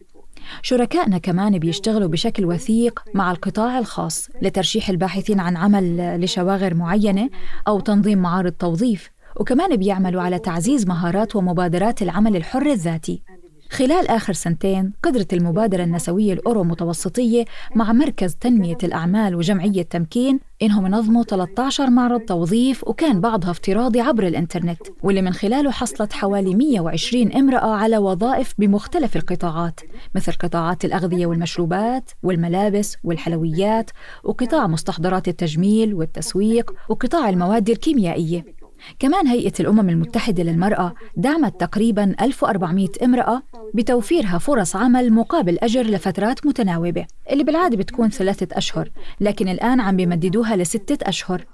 شركائنا 0.62 1.17
كمان 1.17 1.60
بيشتغلوا 1.60 2.08
بشكل 2.10 2.46
وثيق 2.46 3.03
مع 3.13 3.32
القطاع 3.32 3.79
الخاص 3.79 4.29
لترشيح 4.41 4.89
الباحثين 4.89 5.39
عن 5.39 5.58
عمل 5.58 6.17
لشواغر 6.24 6.74
معينة 6.74 7.29
أو 7.67 7.79
تنظيم 7.79 8.17
معارض 8.17 8.51
توظيف 8.51 9.10
وكمان 9.36 9.75
بيعملوا 9.75 10.22
على 10.22 10.39
تعزيز 10.39 10.88
مهارات 10.88 11.36
ومبادرات 11.36 12.01
العمل 12.01 12.36
الحر 12.36 12.65
الذاتي. 12.65 13.24
خلال 13.72 14.08
آخر 14.08 14.34
سنتين 14.34 14.94
قدرت 15.04 15.34
المبادرة 15.34 15.84
النسوية 15.84 16.34
الأورو 16.34 16.64
متوسطية 16.64 17.46
مع 17.76 17.94
مركز 17.94 18.36
تنمية 18.36 18.78
الأعمال 18.84 19.36
وجمعية 19.36 19.82
تمكين 19.82 20.40
إنهم 20.62 20.86
ينظموا 20.86 21.24
13 21.24 21.90
معرض 21.90 22.20
توظيف 22.20 22.88
وكان 22.88 23.22
بعضها 23.22 23.52
افتراضي 23.52 24.02
عبر 24.02 24.28
الإنترنت 24.28 24.78
واللي 25.04 25.22
من 25.22 25.34
خلاله 25.34 25.72
حصلت 25.72 26.14
حوالي 26.14 26.56
120 26.56 27.32
امرأة 27.32 27.76
على 27.76 27.98
وظائف 27.98 28.54
بمختلف 28.58 29.16
القطاعات 29.16 29.80
مثل 30.16 30.32
قطاعات 30.32 30.86
الأغذية 30.86 31.26
والمشروبات 31.26 32.12
والملابس 32.24 32.98
والحلويات 33.04 33.92
وقطاع 34.24 34.68
مستحضرات 34.68 35.28
التجميل 35.28 35.94
والتسويق 35.94 36.74
وقطاع 36.90 37.30
المواد 37.30 37.70
الكيميائية. 37.70 38.57
كمان 39.00 39.28
هيئة 39.28 39.54
الأمم 39.60 39.90
المتحدة 39.90 40.44
للمرأة 40.44 40.94
دعمت 41.18 41.60
تقريبا 41.62 42.16
1400 42.22 42.88
امرأة 43.04 43.42
بتوفيرها 43.74 44.38
فرص 44.38 44.76
عمل 44.76 45.14
مقابل 45.14 45.58
أجر 45.60 45.82
لفترات 45.84 46.46
متناوبة 46.46 47.06
اللي 47.32 47.44
بالعادة 47.44 47.78
بتكون 47.78 48.10
ثلاثة 48.10 48.58
أشهر 48.58 48.90
لكن 49.22 49.48
الآن 49.48 49.80
عم 49.80 49.96
بيمددوها 49.96 50.56
لستة 50.56 51.10
أشهر. 51.10 51.46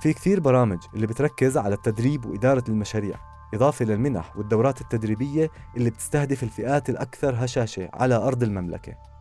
في 0.00 0.12
كثير 0.12 0.40
برامج 0.40 0.78
اللي 0.94 1.06
بتركز 1.06 1.56
على 1.58 1.74
التدريب 1.74 2.26
وإدارة 2.26 2.64
المشاريع 2.68 3.16
إضافة 3.54 3.84
للمنح 3.84 4.36
والدورات 4.36 4.80
التدريبية 4.80 5.50
اللي 5.76 5.90
بتستهدف 5.90 6.42
الفئات 6.42 6.90
الأكثر 6.90 7.34
هشاشة 7.38 7.90
على 7.94 8.14
أرض 8.14 8.42
المملكة. 8.42 9.15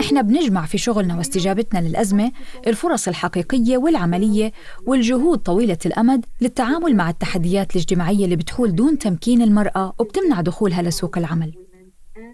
إحنا 0.00 0.20
بنجمع 0.22 0.66
في 0.66 0.78
شغلنا 0.78 1.16
واستجابتنا 1.16 1.78
للأزمة 1.88 2.32
الفرص 2.66 3.08
الحقيقية 3.08 3.78
والعملية 3.78 4.52
والجهود 4.86 5.38
طويلة 5.38 5.78
الأمد 5.86 6.24
للتعامل 6.40 6.96
مع 6.96 7.10
التحديات 7.10 7.70
الاجتماعية 7.72 8.24
اللي 8.24 8.36
بتحول 8.36 8.74
دون 8.74 8.98
تمكين 8.98 9.42
المرأة 9.42 9.92
وبتمنع 9.98 10.40
دخولها 10.40 10.82
لسوق 10.82 11.18
العمل. 11.18 11.52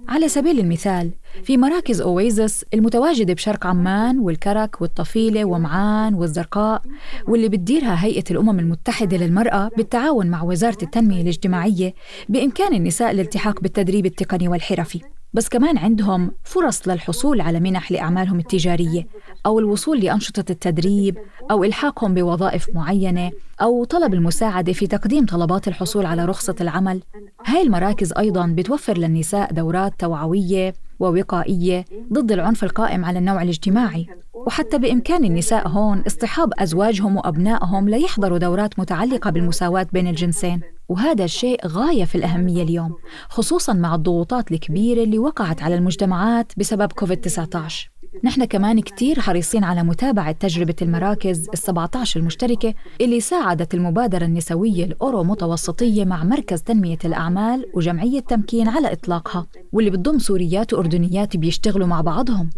على 0.08 0.28
سبيل 0.28 0.60
المثال 0.60 1.10
في 1.42 1.56
مراكز 1.56 2.00
أويزس 2.00 2.64
المتواجدة 2.74 3.34
بشرق 3.34 3.66
عمان 3.66 4.18
والكرك 4.18 4.80
والطفيلة 4.80 5.44
ومعان 5.44 6.14
والزرقاء 6.14 6.82
واللي 7.28 7.48
بتديرها 7.48 8.04
هيئة 8.04 8.24
الأمم 8.30 8.58
المتحدة 8.58 9.16
للمرأة 9.16 9.70
بالتعاون 9.76 10.26
مع 10.26 10.42
وزارة 10.42 10.78
التنمية 10.82 11.22
الاجتماعية 11.22 11.94
بإمكان 12.28 12.74
النساء 12.74 13.10
الالتحاق 13.10 13.60
بالتدريب 13.60 14.06
التقني 14.06 14.48
والحرفي. 14.48 15.00
بس 15.34 15.48
كمان 15.48 15.78
عندهم 15.78 16.30
فرص 16.44 16.88
للحصول 16.88 17.40
على 17.40 17.60
منح 17.60 17.92
لأعمالهم 17.92 18.38
التجارية 18.38 19.06
أو 19.46 19.58
الوصول 19.58 20.00
لأنشطة 20.00 20.44
التدريب 20.50 21.18
أو 21.50 21.64
إلحاقهم 21.64 22.14
بوظائف 22.14 22.68
معينة 22.74 23.30
أو 23.62 23.84
طلب 23.84 24.14
المساعدة 24.14 24.72
في 24.72 24.86
تقديم 24.86 25.26
طلبات 25.26 25.68
الحصول 25.68 26.06
على 26.06 26.24
رخصة 26.24 26.54
العمل. 26.60 27.02
هاي 27.46 27.62
المراكز 27.62 28.12
أيضا 28.18 28.46
بتوفر 28.46 28.98
للنساء 28.98 29.52
دورات 29.52 29.92
توعوية 29.98 30.74
ووقائية 31.00 31.84
ضد 32.12 32.32
العنف 32.32 32.64
القائم 32.64 33.04
على 33.04 33.18
النوع 33.18 33.42
الاجتماعي. 33.42 34.06
وحتى 34.34 34.78
بإمكان 34.78 35.24
النساء 35.24 35.68
هون 35.68 36.02
اصطحاب 36.06 36.52
أزواجهم 36.58 37.16
وأبنائهم 37.16 37.88
ليحضروا 37.88 38.38
دورات 38.38 38.78
متعلقة 38.78 39.30
بالمساواة 39.30 39.86
بين 39.92 40.08
الجنسين. 40.08 40.60
وهذا 40.88 41.24
الشيء 41.24 41.66
غاية 41.66 42.04
في 42.04 42.14
الأهمية 42.14 42.62
اليوم 42.62 42.94
خصوصا 43.28 43.72
مع 43.72 43.94
الضغوطات 43.94 44.52
الكبيرة 44.52 45.02
اللي 45.02 45.18
وقعت 45.18 45.62
على 45.62 45.74
المجتمعات 45.74 46.52
بسبب 46.56 46.92
كوفيد-19 46.92 47.94
نحن 48.24 48.44
كمان 48.44 48.80
كتير 48.80 49.20
حريصين 49.20 49.64
على 49.64 49.82
متابعة 49.82 50.32
تجربة 50.32 50.74
المراكز 50.82 51.48
ال17 51.48 52.16
المشتركة 52.16 52.74
اللي 53.00 53.20
ساعدت 53.20 53.74
المبادرة 53.74 54.24
النسوية 54.24 54.84
الأورو 54.84 55.24
متوسطية 55.24 56.04
مع 56.04 56.24
مركز 56.24 56.62
تنمية 56.62 56.98
الأعمال 57.04 57.66
وجمعية 57.74 58.20
تمكين 58.20 58.68
على 58.68 58.92
إطلاقها 58.92 59.46
واللي 59.72 59.90
بتضم 59.90 60.18
سوريات 60.18 60.72
وأردنيات 60.72 61.36
بيشتغلوا 61.36 61.86
مع 61.86 62.00
بعضهم. 62.00 62.50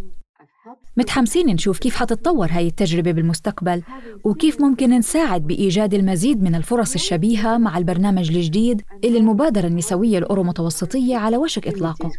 متحمسين 0.98 1.46
نشوف 1.46 1.78
كيف 1.78 1.96
حتتطور 1.96 2.48
هاي 2.50 2.66
التجربة 2.66 3.12
بالمستقبل 3.12 3.82
وكيف 4.24 4.60
ممكن 4.60 4.90
نساعد 4.90 5.46
بإيجاد 5.46 5.94
المزيد 5.94 6.42
من 6.42 6.54
الفرص 6.54 6.94
الشبيهة 6.94 7.58
مع 7.58 7.78
البرنامج 7.78 8.30
الجديد 8.36 8.82
اللي 9.04 9.18
المبادرة 9.18 9.66
النسوية 9.66 10.18
الأورو 10.18 10.42
متوسطية 10.42 11.16
على 11.16 11.36
وشك 11.36 11.68
إطلاقه. 11.68 12.10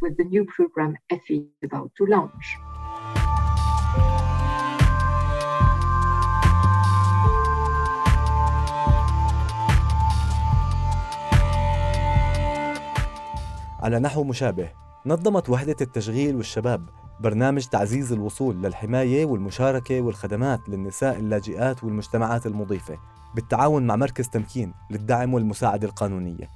على 13.79 13.99
نحو 13.99 14.23
مشابه 14.23 14.69
نظمت 15.05 15.49
وحدة 15.49 15.75
التشغيل 15.81 16.35
والشباب 16.35 16.89
برنامج 17.19 17.65
تعزيز 17.65 18.13
الوصول 18.13 18.61
للحماية 18.63 19.25
والمشاركة 19.25 20.01
والخدمات 20.01 20.59
للنساء 20.69 21.17
اللاجئات 21.17 21.83
والمجتمعات 21.83 22.45
المضيفة 22.45 22.97
بالتعاون 23.35 23.87
مع 23.87 23.95
مركز 23.95 24.29
تمكين 24.29 24.73
للدعم 24.91 25.33
والمساعدة 25.33 25.87
القانونية. 25.87 26.49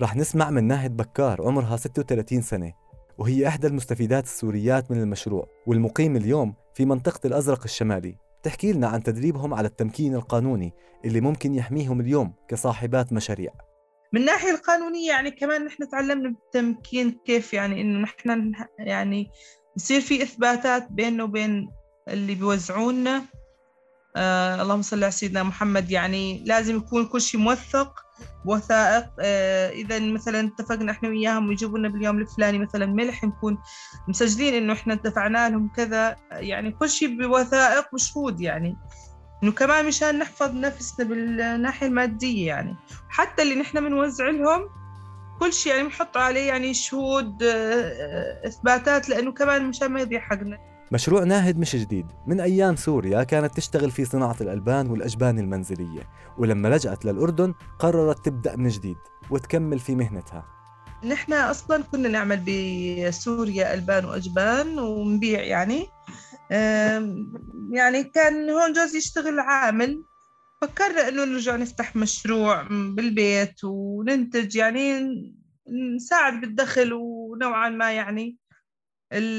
رح 0.00 0.16
نسمع 0.16 0.50
من 0.50 0.64
ناهد 0.64 0.96
بكار 0.96 1.42
عمرها 1.42 1.76
36 1.76 2.42
سنة 2.42 2.72
وهي 3.18 3.48
إحدى 3.48 3.66
المستفيدات 3.66 4.24
السوريات 4.24 4.90
من 4.90 5.00
المشروع 5.00 5.46
والمقيم 5.66 6.16
اليوم 6.16 6.54
في 6.74 6.84
منطقة 6.84 7.26
الأزرق 7.26 7.62
الشمالي. 7.64 8.16
تحكي 8.42 8.72
لنا 8.72 8.88
عن 8.88 9.02
تدريبهم 9.02 9.54
على 9.54 9.68
التمكين 9.68 10.14
القانوني 10.14 10.72
اللي 11.04 11.20
ممكن 11.20 11.54
يحميهم 11.54 12.00
اليوم 12.00 12.32
كصاحبات 12.48 13.12
مشاريع. 13.12 13.52
من 14.12 14.20
الناحية 14.20 14.50
القانونية 14.50 15.08
يعني 15.08 15.30
كمان 15.30 15.64
نحن 15.64 15.88
تعلمنا 15.88 16.28
بالتمكين 16.28 17.18
كيف 17.24 17.54
يعني 17.54 17.80
إنه 17.80 17.98
نحن 17.98 18.52
يعني 18.78 19.30
يصير 19.78 20.00
في 20.00 20.22
إثباتات 20.22 20.86
بيننا 20.90 21.24
وبين 21.24 21.70
اللي 22.08 22.34
بيوزعونا. 22.34 23.22
آه 24.16 24.62
اللهم 24.62 24.82
صل 24.82 25.04
على 25.04 25.12
سيدنا 25.12 25.42
محمد. 25.42 25.90
يعني 25.90 26.44
لازم 26.46 26.76
يكون 26.76 27.06
كل 27.06 27.20
شيء 27.20 27.40
موثق 27.40 27.92
بوثائق 28.44 29.06
آه 29.20 29.70
إذا 29.70 29.98
مثلا 29.98 30.40
اتفقنا 30.48 30.92
إحنا 30.92 31.08
وياهم 31.08 31.48
ويجيبوا 31.48 31.78
لنا 31.78 31.88
باليوم 31.88 32.18
الفلاني 32.18 32.58
مثلا 32.58 32.86
ملح 32.86 33.24
نكون 33.24 33.58
مسجلين 34.08 34.54
إنه 34.54 34.72
إحنا 34.72 34.94
دفعنا 34.94 35.48
لهم 35.48 35.68
كذا. 35.76 36.16
يعني 36.32 36.70
كل 36.70 36.88
شيء 36.90 37.18
بوثائق 37.18 37.84
وشهود 37.94 38.40
يعني. 38.40 38.76
إنه 39.42 39.52
كمان 39.52 39.86
مشان 39.86 40.18
نحفظ 40.18 40.54
نفسنا 40.54 41.08
بالناحية 41.08 41.86
المادية 41.86 42.46
يعني. 42.46 42.76
حتى 43.08 43.42
اللي 43.42 43.54
نحن 43.54 43.80
بنوزع 43.80 44.30
لهم 44.30 44.68
كل 45.38 45.52
شيء 45.52 45.72
يعني 45.72 45.88
بنحط 45.88 46.16
عليه 46.16 46.48
يعني 46.48 46.74
شهود 46.74 47.42
آه، 47.42 47.48
آه، 47.48 48.48
إثباتات 48.48 49.08
لأنه 49.08 49.32
كمان 49.32 49.68
مشان 49.68 49.88
ما 49.88 50.00
يضيع 50.00 50.20
حقنا. 50.20 50.58
مشروع 50.92 51.24
ناهد 51.24 51.58
مش 51.58 51.76
جديد. 51.76 52.06
من 52.26 52.40
أيام 52.40 52.76
سوريا 52.76 53.22
كانت 53.22 53.56
تشتغل 53.56 53.90
في 53.90 54.04
صناعة 54.04 54.36
الألبان 54.40 54.90
والأجبان 54.90 55.38
المنزلية 55.38 56.02
ولما 56.38 56.68
لجأت 56.68 57.04
للأردن 57.04 57.54
قررت 57.78 58.24
تبدأ 58.24 58.56
من 58.56 58.68
جديد 58.68 58.96
وتكمل 59.30 59.78
في 59.78 59.94
مهنتها. 59.94 60.44
نحن 61.04 61.32
أصلا 61.32 61.82
كنا 61.92 62.08
نعمل 62.08 62.44
بسوريا 62.46 63.74
ألبان 63.74 64.04
وأجبان 64.04 64.78
ونبيع 64.78 65.42
يعني. 65.42 65.86
يعني 67.70 68.04
كان 68.14 68.50
هون 68.50 68.72
جوزي 68.72 68.98
يشتغل 68.98 69.40
عامل. 69.40 70.02
فكرنا 70.60 71.08
إنه 71.08 71.24
نرجع 71.24 71.56
نفتح 71.56 71.96
مشروع 71.96 72.62
بالبيت 72.70 73.64
وننتج 73.64 74.56
يعني 74.56 75.02
نساعد 75.96 76.40
بالدخل 76.40 76.92
ونوعا 76.92 77.68
ما 77.68 77.92
يعني 77.92 78.38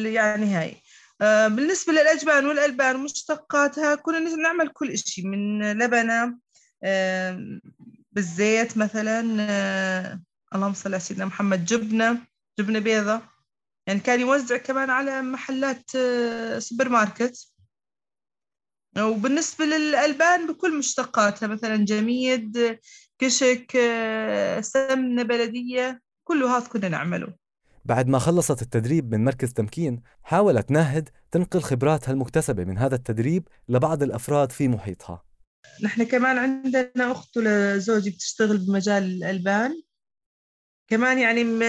يعني 0.03 0.45
هاي. 0.55 0.77
آه، 1.21 1.47
بالنسبة 1.47 1.93
للأجبان 1.93 2.45
والألبان 2.45 2.95
ومشتقاتها 2.95 3.95
كنا 3.95 4.19
نعمل 4.19 4.69
كل 4.69 4.91
إشي 4.91 5.21
من 5.27 5.71
لبنة 5.71 6.39
بالزيت 8.11 8.77
مثلا 8.77 9.37
آه، 9.39 10.21
اللهم 10.55 10.73
صل 10.73 10.89
على 10.93 10.99
سيدنا 10.99 11.25
محمد 11.25 11.65
جبنة 11.65 12.17
جبنة 12.59 12.79
بيضة. 12.79 13.21
يعني 13.87 13.99
كان 13.99 14.19
يوزع 14.19 14.57
كمان 14.57 14.89
على 14.89 15.21
محلات 15.21 15.95
آه، 15.95 16.59
سوبر 16.59 16.89
ماركت. 16.89 17.48
وبالنسبة 18.97 19.65
للألبان 19.65 20.47
بكل 20.47 20.77
مشتقاتها 20.77 21.47
مثلا 21.47 21.75
جميد 21.75 22.79
كشك 23.19 23.71
سمنة 24.61 25.23
بلدية 25.23 26.01
كله 26.23 26.57
هذا 26.57 26.67
كنا 26.67 26.89
نعمله. 26.89 27.33
بعد 27.85 28.07
ما 28.07 28.19
خلصت 28.19 28.61
التدريب 28.61 29.15
من 29.15 29.23
مركز 29.23 29.53
تمكين 29.53 30.01
حاولت 30.23 30.71
ناهد 30.71 31.09
تنقل 31.31 31.61
خبراتها 31.61 32.11
المكتسبة 32.11 32.63
من 32.63 32.77
هذا 32.77 32.95
التدريب 32.95 33.47
لبعض 33.69 34.03
الأفراد 34.03 34.51
في 34.51 34.67
محيطها. 34.67 35.23
نحن 35.83 36.03
كمان 36.03 36.37
عندنا 36.37 37.11
أخت 37.11 37.37
لزوجي 37.37 38.09
بتشتغل 38.09 38.57
بمجال 38.57 39.03
الألبان. 39.03 39.81
كمان 40.89 41.19
يعني 41.19 41.43
م... 41.43 41.61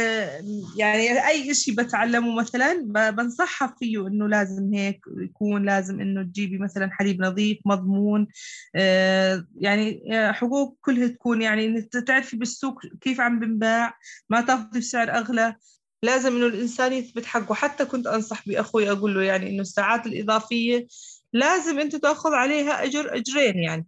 يعني 0.77 1.29
أي 1.29 1.55
شيء 1.55 1.75
بتعلمه 1.75 2.35
مثلا 2.35 2.83
بنصحها 3.11 3.75
فيه 3.79 4.07
إنه 4.07 4.29
لازم 4.29 4.75
هيك 4.75 5.01
يكون 5.17 5.65
لازم 5.67 6.01
إنه 6.01 6.23
تجيبي 6.23 6.59
مثلا 6.59 6.91
حليب 6.93 7.23
نظيف 7.23 7.59
مضمون 7.67 8.27
آه 8.75 9.47
يعني 9.57 10.03
آه، 10.19 10.33
حقوق 10.33 10.79
كلها 10.81 11.09
تكون 11.09 11.43
يعني 11.43 11.83
تعرفي 11.83 12.37
بالسوق 12.37 12.81
كيف 13.01 13.21
عم 13.21 13.41
بنباع 13.41 13.99
ما 14.31 14.41
تاخذي 14.41 14.79
بسعر 14.81 15.11
أغلى. 15.11 15.57
لازم 16.03 16.37
إنه 16.37 16.47
الإنسان 16.47 16.93
يثبت 16.93 17.27
حقه. 17.27 17.55
حتى 17.55 17.85
كنت 17.85 18.07
أنصح 18.07 18.49
بأخوي 18.49 18.91
أقول 18.91 19.15
له 19.15 19.23
يعني 19.23 19.51
إنه 19.51 19.61
الساعات 19.63 20.07
الإضافية 20.07 20.87
لازم 21.33 21.79
أنت 21.79 21.97
تأخذ 21.97 22.33
عليها 22.35 22.85
أجر 22.85 23.17
أجرين 23.17 23.59
يعني 23.59 23.87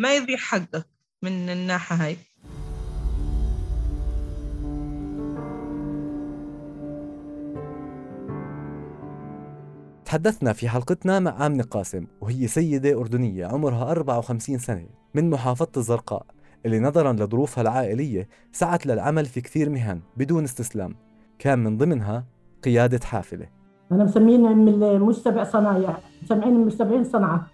ما 0.00 0.16
يضيع 0.16 0.36
حقك 0.36 0.86
من 1.22 1.50
الناحية 1.50 1.96
هاي. 1.96 2.16
تحدثنا 10.08 10.52
في 10.52 10.68
حلقتنا 10.68 11.20
مع 11.20 11.46
آمنة 11.46 11.62
قاسم 11.62 12.06
وهي 12.20 12.46
سيدة 12.46 13.00
أردنية 13.00 13.46
عمرها 13.46 13.90
54 13.90 14.58
سنة 14.58 14.86
من 15.14 15.30
محافظة 15.30 15.68
الزرقاء 15.76 16.26
اللي 16.66 16.80
نظرا 16.80 17.12
لظروفها 17.12 17.62
العائلية 17.62 18.28
سعت 18.52 18.86
للعمل 18.86 19.24
في 19.24 19.40
كثير 19.40 19.70
مهن 19.70 20.00
بدون 20.16 20.44
استسلام. 20.44 20.94
كان 21.38 21.58
من 21.58 21.78
ضمنها 21.78 22.24
قيادة 22.64 23.00
حافلة. 23.04 23.46
أنا 23.92 24.04
مسمين 24.04 24.58
من 24.58 25.12
سبع 25.12 25.44
صنايع 25.44 25.96
مسمعين 26.22 26.60
من 26.60 26.70
70 26.70 27.04
صنعة 27.04 27.46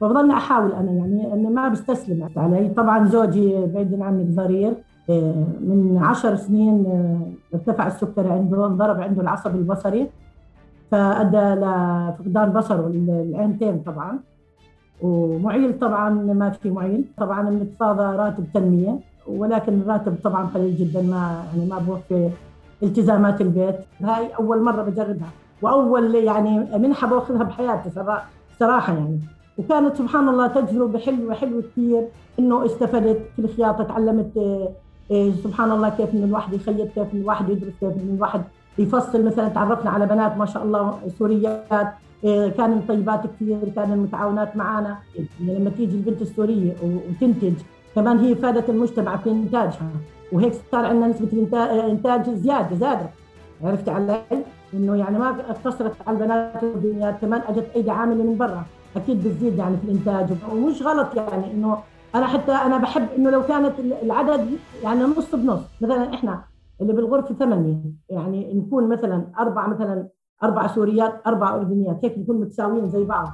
فبضلني 0.00 0.32
أحاول 0.32 0.72
أنا 0.72 0.92
يعني 0.92 1.32
أني 1.32 1.48
ما 1.48 1.68
بستسلم 1.68 2.28
علي. 2.36 2.68
طبعا 2.68 3.08
زوجي 3.08 3.66
بعيد 3.66 4.02
عني 4.02 4.24
ضرير 4.24 4.74
آه، 5.10 5.44
من 5.60 5.98
عشر 6.02 6.36
سنين 6.36 6.86
آه، 6.86 7.56
ارتفع 7.56 7.86
السكري 7.86 8.30
عنده 8.30 8.66
انضرب 8.66 9.00
عنده 9.00 9.22
العصب 9.22 9.54
البصري. 9.54 10.10
فأدى 10.90 11.60
لفقدان 11.60 12.52
بصره 12.52 12.86
العينتين 12.86 13.78
طبعا. 13.78 14.18
ومعيل 15.02 15.78
طبعا 15.78 16.10
ما 16.10 16.50
في 16.50 16.70
معيل. 16.70 17.04
طبعا 17.16 17.50
بنتفاضى 17.50 18.16
راتب 18.16 18.44
تنمية 18.54 18.98
ولكن 19.26 19.80
الراتب 19.80 20.14
طبعا 20.24 20.46
قليل 20.54 20.76
جدا 20.76 21.02
ما 21.02 21.44
يعني 21.54 21.70
ما 21.70 21.78
بوفي 21.78 22.30
التزامات 22.82 23.40
البيت. 23.40 23.76
هاي 24.00 24.28
أول 24.38 24.62
مرة 24.62 24.82
بجربها. 24.82 25.28
وأول 25.62 26.14
يعني 26.14 26.78
منحه 26.78 27.06
باخذها 27.06 27.42
بحياتي 27.42 27.90
صراحة 28.58 28.92
يعني. 28.94 29.20
وكانت 29.58 29.96
سبحان 29.96 30.28
الله 30.28 30.46
تجربة 30.46 30.98
حلوة 30.98 31.34
حلوة 31.34 31.62
كثير 31.62 32.08
إنه 32.38 32.66
استفدت 32.66 33.20
في 33.36 33.38
الخياطة 33.38 33.84
تعلمت 33.84 34.36
إيه 35.10 35.32
سبحان 35.32 35.70
الله 35.70 35.88
كيف 35.88 36.14
إنه 36.14 36.24
الواحد 36.24 36.52
يخيط 36.52 36.88
كيف 36.88 37.14
إنه 37.14 37.22
الواحد 37.22 37.48
يدرس 37.48 37.72
كيف 37.80 37.92
إنه 37.96 38.14
الواحد 38.14 38.42
يفصل 38.78 39.24
مثلا 39.24 39.48
تعرفنا 39.48 39.90
على 39.90 40.06
بنات 40.06 40.36
ما 40.36 40.46
شاء 40.46 40.62
الله 40.62 40.98
سوريات 41.18 41.94
إيه 42.24 42.48
كانوا 42.48 42.80
طيبات 42.88 43.20
كثير 43.26 43.58
كانوا 43.76 43.96
متعاونات 43.96 44.56
معنا 44.56 44.96
لما 45.40 45.70
تيجي 45.70 45.96
البنت 45.96 46.22
السورية 46.22 46.72
وتنتج 46.82 47.54
كمان 47.94 48.18
هي 48.18 48.34
فادت 48.34 48.70
المجتمع 48.70 49.16
في 49.16 49.30
إنتاجها. 49.30 49.90
وهيك 50.32 50.52
صار 50.72 50.84
عندنا 50.84 51.06
نسبة 51.06 51.28
الانتاج 51.52 52.30
زيادة 52.30 52.76
زادت. 52.76 53.10
عرفت 53.64 53.88
علي؟ 53.88 54.22
إنه 54.74 54.96
يعني 54.96 55.18
ما 55.18 55.28
اقتصرت 55.28 55.92
على 56.06 56.16
البنات 56.16 56.62
الدنيا 56.62 57.10
كمان 57.10 57.40
أجت 57.48 57.66
أيدي 57.76 57.90
عاملة 57.90 58.24
من 58.24 58.36
برا. 58.38 58.64
أكيد 58.96 59.24
بتزيد 59.24 59.58
يعني 59.58 59.76
في 59.76 59.84
الإنتاج. 59.84 60.36
ومش 60.52 60.82
غلط 60.82 61.14
يعني 61.16 61.52
إنه 61.52 61.78
أنا 62.14 62.26
حتى 62.26 62.52
أنا 62.52 62.78
بحب 62.78 63.06
إنه 63.18 63.30
لو 63.30 63.42
كانت 63.42 63.72
العدد 64.02 64.46
يعني 64.84 65.02
نص 65.02 65.34
بنص. 65.34 65.60
مثلا 65.80 66.14
إحنا 66.14 66.40
اللي 66.80 66.92
بالغرفة 66.92 67.34
ثمانية. 67.34 67.92
يعني 68.10 68.54
نكون 68.54 68.88
مثلا 68.88 69.32
أربع 69.38 69.66
مثلا 69.66 70.08
أربع 70.42 70.66
سوريات 70.66 71.22
أربع 71.26 71.54
أردنيات. 71.54 72.04
هيك 72.04 72.18
نكون 72.18 72.40
متساويين 72.40 72.88
زي 72.88 73.04
بعض. 73.04 73.28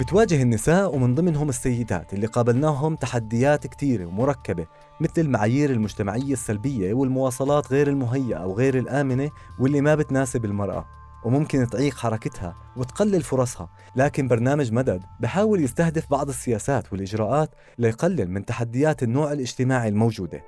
بتواجه 0.00 0.42
النساء 0.42 0.94
ومن 0.94 1.14
ضمنهم 1.14 1.48
السيدات 1.48 2.14
اللي 2.14 2.26
قابلناهم 2.26 2.96
تحديات 2.96 3.66
كثيرة 3.66 4.06
ومركبة 4.06 4.66
مثل 5.00 5.20
المعايير 5.20 5.70
المجتمعية 5.70 6.32
السلبية 6.32 6.94
والمواصلات 6.94 7.72
غير 7.72 7.88
المهيئة 7.88 8.46
وغير 8.46 8.78
الآمنة 8.78 9.30
واللي 9.60 9.80
ما 9.80 9.94
بتناسب 9.94 10.44
المرأة. 10.44 10.97
وممكن 11.24 11.66
تعيق 11.66 11.96
حركتها 11.96 12.56
وتقلل 12.76 13.22
فرصها. 13.22 13.70
لكن 13.96 14.28
برنامج 14.28 14.72
مدد 14.72 15.02
بحاول 15.20 15.60
يستهدف 15.64 16.10
بعض 16.10 16.28
السياسات 16.28 16.92
والإجراءات 16.92 17.50
ليقلل 17.78 18.30
من 18.30 18.44
تحديات 18.44 19.02
النوع 19.02 19.32
الاجتماعي 19.32 19.88
الموجودة. 19.88 20.42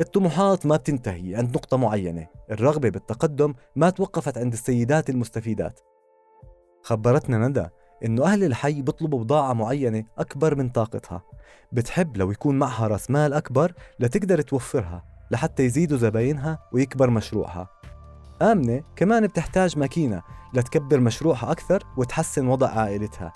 الطموحات 0.00 0.66
ما 0.66 0.76
بتنتهي 0.76 1.36
عند 1.36 1.54
نقطة 1.56 1.76
معينة. 1.76 2.26
الرغبة 2.50 2.88
بالتقدم 2.88 3.54
ما 3.76 3.90
توقفت 3.90 4.38
عند 4.38 4.52
السيدات 4.52 5.10
المستفيدات. 5.10 5.80
خبرتنا 6.82 7.48
ندى 7.48 7.66
إنه 8.04 8.24
أهل 8.24 8.44
الحي 8.44 8.82
بيطلبوا 8.82 9.24
بضاعة 9.24 9.52
معينة 9.52 10.04
أكبر 10.18 10.54
من 10.54 10.68
طاقتها. 10.68 11.22
بتحب 11.72 12.16
لو 12.16 12.30
يكون 12.30 12.58
معها 12.58 12.86
رأس 12.86 13.10
مال 13.10 13.32
أكبر 13.32 13.72
لتقدر 14.00 14.40
توفرها 14.40 15.04
لحتى 15.30 15.64
يزيدوا 15.64 15.98
زباينها 15.98 16.58
ويكبر 16.72 17.10
مشروعها. 17.10 17.68
آمنة 18.42 18.82
كمان 18.96 19.26
بتحتاج 19.26 19.78
ماكينة 19.78 20.22
لتكبر 20.54 21.00
مشروعها 21.00 21.52
أكثر 21.52 21.82
وتحسن 21.96 22.46
وضع 22.46 22.68
عائلتها. 22.68 23.32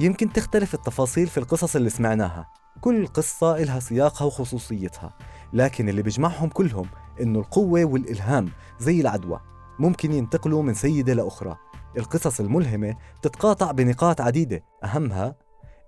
يمكن 0.00 0.32
تختلف 0.32 0.74
التفاصيل 0.74 1.26
في 1.26 1.38
القصص 1.38 1.76
اللي 1.76 1.90
سمعناها. 1.90 2.48
كل 2.80 3.06
قصة 3.06 3.56
إلها 3.56 3.80
سياقها 3.80 4.24
وخصوصيتها 4.24 5.12
لكن 5.52 5.88
اللي 5.88 6.02
بيجمعهم 6.02 6.48
كلهم 6.48 6.86
إنه 7.20 7.38
القوة 7.38 7.84
والإلهام 7.84 8.48
زي 8.78 9.00
العدوى 9.00 9.40
ممكن 9.78 10.12
ينتقلوا 10.12 10.62
من 10.62 10.74
سيدة 10.74 11.14
لأخرى. 11.14 11.56
القصص 11.96 12.40
الملهمة 12.40 12.94
تتقاطع 13.22 13.70
بنقاط 13.70 14.20
عديدة 14.20 14.62
أهمها 14.84 15.34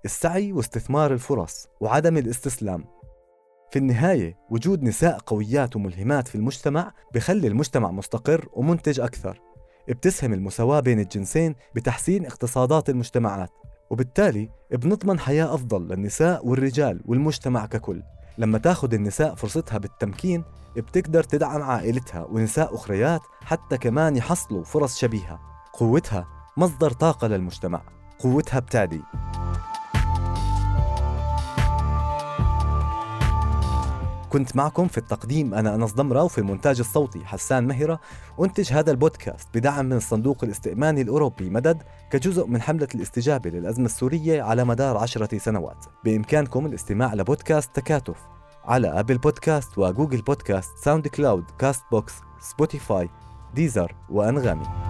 السعي 0.05 0.51
واستثمار 0.51 1.13
الفرص 1.13 1.67
وعدم 1.79 2.17
الاستسلام. 2.17 2.85
في 3.71 3.79
النهاية 3.79 4.37
وجود 4.49 4.83
نساء 4.83 5.17
قويات 5.17 5.75
وملهمات 5.75 6.27
في 6.27 6.35
المجتمع 6.35 6.91
بخلي 7.13 7.47
المجتمع 7.47 7.91
مستقر 7.91 8.47
ومنتج 8.53 8.99
أكثر. 8.99 9.41
بتسهم 9.89 10.33
المساواة 10.33 10.79
بين 10.79 10.99
الجنسين 10.99 11.55
بتحسين 11.75 12.25
اقتصادات 12.25 12.89
المجتمعات 12.89 13.49
وبالتالي 13.89 14.49
بنضمن 14.71 15.19
حياة 15.19 15.53
أفضل 15.53 15.87
للنساء 15.87 16.47
والرجال 16.47 17.01
والمجتمع 17.05 17.65
ككل. 17.65 18.03
لما 18.37 18.57
تاخذ 18.57 18.93
النساء 18.93 19.35
فرصتها 19.35 19.77
بالتمكين 19.77 20.43
بتقدر 20.77 21.23
تدعم 21.23 21.61
عائلتها 21.61 22.23
ونساء 22.23 22.75
أخريات 22.75 23.21
حتى 23.41 23.77
كمان 23.77 24.15
يحصلوا 24.15 24.63
فرص 24.63 24.97
شبيهة. 24.97 25.56
قوتها 25.77 26.27
مصدر 26.57 26.91
طاقة 26.91 27.27
للمجتمع 27.27 27.81
قوتها 28.19 28.59
بتعدي 28.59 29.01
كنت 34.29 34.55
معكم 34.55 34.87
في 34.87 34.97
التقديم 34.97 35.53
أنا 35.53 35.75
أنس 35.75 35.93
ضمرة 35.93 36.23
وفي 36.23 36.37
المونتاج 36.37 36.79
الصوتي 36.79 37.25
حسان 37.25 37.67
مهرة 37.67 37.99
أنتج 38.41 38.73
هذا 38.73 38.91
البودكاست 38.91 39.47
بدعم 39.53 39.85
من 39.85 39.97
الصندوق 39.97 40.43
الاستئماني 40.43 41.01
الأوروبي 41.01 41.49
مدد 41.49 41.83
كجزء 42.11 42.47
من 42.47 42.61
حملة 42.61 42.87
الاستجابة 42.95 43.49
للأزمة 43.49 43.85
السورية 43.85 44.41
على 44.43 44.63
مدار 44.63 44.97
عشرة 44.97 45.37
سنوات. 45.37 45.85
بإمكانكم 46.03 46.65
الاستماع 46.65 47.13
لبودكاست 47.13 47.75
تكاتف 47.75 48.17
على 48.65 48.87
Apple 48.87 49.17
Podcast 49.17 49.77
و 49.77 49.83
Google 49.83 50.21
Podcast 50.21 50.77
SoundCloud 50.77 51.45
Castbox 51.59 52.13
Spotify 52.39 53.09
Deezer 53.55 53.95
وأنغامي. 54.09 54.86